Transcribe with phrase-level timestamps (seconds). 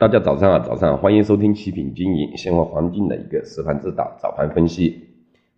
[0.00, 4.98] 大家早上好，早上好，欢迎收听七品经营现货黄金的一个实盘指导早盘分析。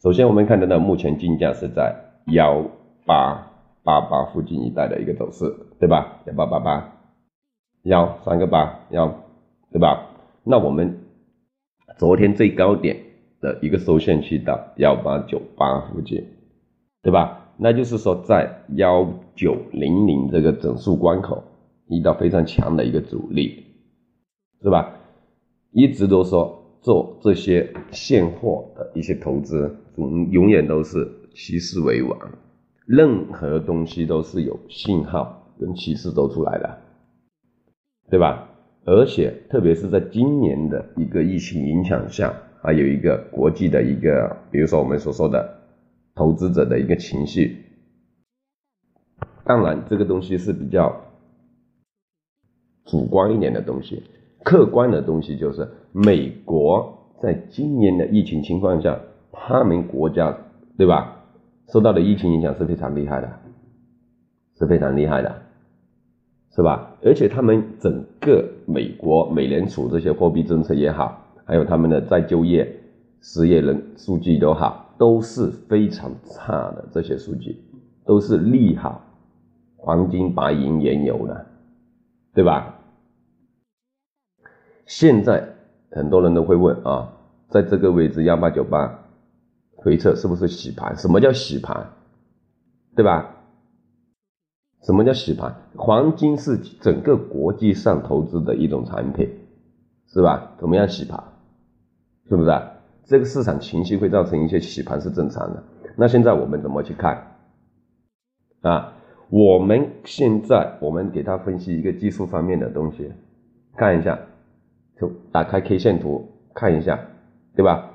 [0.02, 1.94] 首先，我们看得到，目前金价是在
[2.26, 2.60] 幺
[3.06, 3.52] 八
[3.84, 5.44] 八八附近一带的一个走势，
[5.78, 6.20] 对吧？
[6.26, 6.92] 幺八八八，
[7.84, 9.14] 幺三个八幺，
[9.70, 10.08] 对吧？
[10.42, 10.98] 那我们
[11.96, 12.96] 昨天最高点
[13.40, 16.20] 的一个收线去到幺八九八附近，
[17.00, 17.52] 对吧？
[17.58, 21.44] 那就是说，在幺九零零这个整数关口
[21.86, 23.66] 遇到非常强的一个阻力。
[24.62, 24.96] 是吧？
[25.72, 32.16] 一直都说做这些现货的一些投资，永永远都是趋势为王，
[32.86, 36.78] 任何东西都是有信号跟趋势走出来的，
[38.10, 38.48] 对吧？
[38.84, 45.62] 而且特别是在今年的一个疫情影响下，还有一个国际的一个，比如说我们所说的
[46.14, 47.64] 投资者的一个情绪，
[49.44, 51.00] 当然这个东西是比较
[52.84, 54.02] 主观一点的东西。
[54.44, 58.98] 客观的东西就是，美国在今年的疫情情况下，
[59.30, 60.36] 他们国家
[60.76, 61.16] 对吧，
[61.68, 63.30] 受到的疫情影响是非常厉害的，
[64.58, 65.42] 是非常厉害的，
[66.54, 66.90] 是吧？
[67.04, 72.70] 而且他们整个美国美联储这些货币政策也好，还有他们的再就业、
[73.20, 77.56] 失业人数据都好，都是非常差的，这些数据
[78.04, 79.00] 都是利好
[79.76, 81.46] 黄金、白银、原油的，
[82.34, 82.78] 对吧？
[84.94, 85.48] 现在
[85.90, 87.14] 很多人都会问啊，
[87.48, 89.06] 在这个位置幺八九八
[89.74, 90.94] 回撤是不是洗盘？
[90.98, 91.92] 什么叫洗盘？
[92.94, 93.36] 对吧？
[94.82, 95.54] 什么叫洗盘？
[95.76, 99.30] 黄金是整个国际上投资的一种产品，
[100.08, 100.52] 是吧？
[100.58, 101.24] 怎么样洗盘？
[102.28, 102.62] 是不是？
[103.06, 105.62] 这个市场情绪会造成一些洗盘是正常的。
[105.96, 107.38] 那现在我们怎么去看？
[108.60, 108.92] 啊，
[109.30, 113.10] 我们现在我们给他分析一个技术方面的东西，
[113.74, 114.18] 看一下。
[115.00, 116.98] 就打开 K 线图看一下，
[117.56, 117.90] 对吧？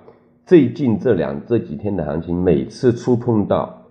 [0.45, 3.83] 最近这两这几天的行情，每次触碰到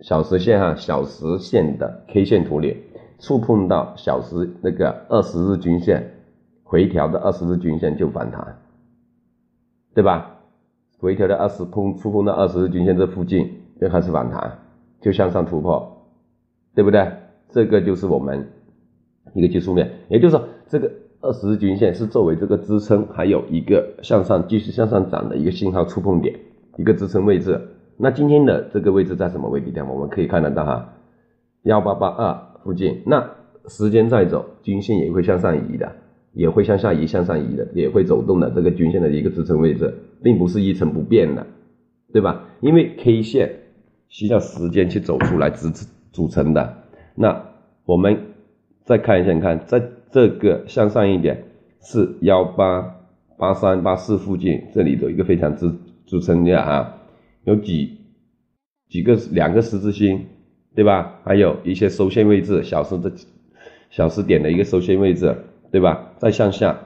[0.00, 2.76] 小时线哈，小时线的 K 线图里，
[3.18, 6.10] 触碰到小时那个二十日均线
[6.64, 8.58] 回调的二十日均线就反弹，
[9.94, 10.38] 对吧？
[10.98, 14.58] 回调的二十碰触碰到二十日均线这附近就开始反弹，
[15.00, 16.04] 就向上突破，
[16.74, 17.12] 对不对？
[17.48, 18.46] 这个就是我们
[19.34, 20.90] 一个技术面，也就是说这个。
[21.22, 26.34] 二十日均线是作为这个支撑，还有一个向上继续向上涨的一个信号触碰点，
[26.78, 27.60] 一个支撑位置。
[27.98, 29.86] 那今天的这个位置在什么位置点？
[29.86, 30.94] 我们可以看得到哈，
[31.64, 33.02] 幺八八二附近。
[33.04, 33.30] 那
[33.66, 35.92] 时间在走，均线也会向上移的，
[36.32, 38.50] 也会向下移、向上移的，也会走动的。
[38.50, 39.92] 这个均线的一个支撑位置，
[40.22, 41.46] 并不是一成不变的，
[42.14, 42.48] 对吧？
[42.62, 43.54] 因为 K 线
[44.08, 45.70] 需要时间去走出来支
[46.12, 46.76] 组成的。
[47.14, 47.44] 那
[47.84, 48.18] 我们
[48.84, 49.82] 再看一下，你看在。
[50.12, 51.40] 这个向上一点
[51.80, 52.96] 是幺八
[53.38, 55.72] 八三八四附近，这里的一个非常支
[56.04, 56.96] 支撑的啊，
[57.44, 57.96] 有几
[58.88, 60.26] 几个两个十字星，
[60.74, 61.20] 对吧？
[61.22, 63.12] 还有一些收线位置，小时的
[63.88, 65.32] 小时点的一个收线位置，
[65.70, 66.10] 对吧？
[66.18, 66.76] 再向下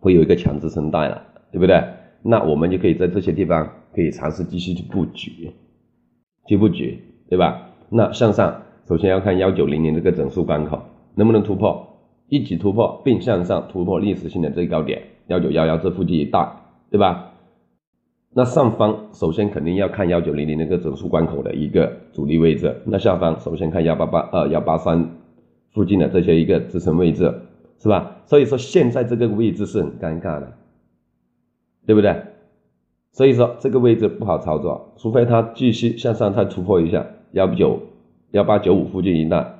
[0.00, 1.22] 会有一个强支撑带了，
[1.52, 1.84] 对不对？
[2.24, 5.52] 那我们就可以在这些地方可以尝试继续去布局，
[6.48, 7.70] 去布局，对吧？
[7.90, 10.80] 那向上首先要看幺九零零这个整数关口
[11.14, 11.88] 能不能突破。
[12.28, 16.48] 一起突破并向上突破历史性的最高点幺九幺幺这附近一带，
[16.90, 17.32] 对吧？
[18.32, 25.10] 那上方首先肯定要看幺九零零那个整数关口的一个阻力位置，那下方首先看幺八八二幺八三
[25.72, 27.34] 附近的这些一个支撑位置，
[27.78, 28.16] 是吧？
[28.24, 30.54] 所以说现在这个位置是很尴尬的，
[31.84, 32.16] 对不对？
[33.10, 37.78] 所以说这个位置不好操作，除非它继续向上再突破一下幺九
[38.32, 39.54] 幺八九五附近一带，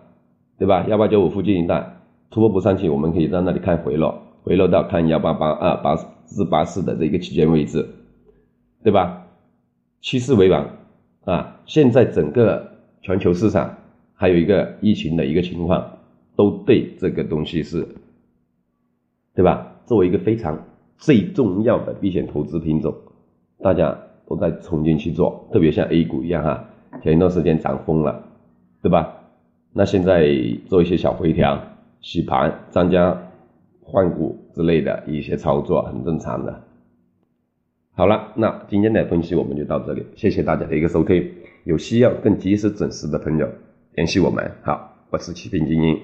[0.59, 0.87] 对吧？
[0.89, 1.97] 幺八九五附近一带。
[2.31, 5.95] 突破不上去，我们可以在那里看回落，回落到看幺八八二八
[6.25, 7.87] 四八四的这个区间位置，
[8.83, 9.27] 对吧？
[10.01, 10.67] 趋势为王
[11.27, 11.61] 啊！
[11.67, 12.67] 现在整个
[13.03, 13.77] 全球市场
[14.15, 15.99] 还有一个疫情的一个情况，
[16.35, 17.87] 都对这个东西是，
[19.35, 19.75] 对吧？
[19.85, 20.59] 作为一个非常
[20.97, 22.95] 最重要的避险投资品种，
[23.59, 23.95] 大家
[24.27, 26.65] 都在冲进去做，特别像 A 股一样哈，
[27.03, 28.25] 前一段时间涨疯了，
[28.83, 29.17] 对吧？
[29.73, 30.29] 那现在
[30.69, 31.59] 做一些小回调。
[32.05, 33.17] 洗盘、增加、
[33.81, 36.65] 换股之类的一些操作很正常的。
[37.95, 41.31] 好了，那今天的分析我们就到这里，谢谢大家的一个收听。
[41.63, 43.49] 有需要更及时、准时的朋友
[43.95, 44.51] 联系我们。
[44.65, 45.97] 好，我是启平精英。